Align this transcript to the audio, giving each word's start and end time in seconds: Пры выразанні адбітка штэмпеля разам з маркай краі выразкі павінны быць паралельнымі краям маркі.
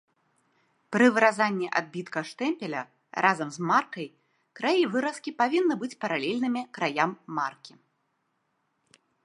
Пры 0.93 1.05
выразанні 1.17 1.67
адбітка 1.81 2.19
штэмпеля 2.29 2.81
разам 3.27 3.47
з 3.57 3.67
маркай 3.73 4.07
краі 4.61 4.89
выразкі 4.95 5.35
павінны 5.45 5.75
быць 5.85 5.93
паралельнымі 6.07 6.61
краям 6.79 7.11
маркі. 7.41 7.73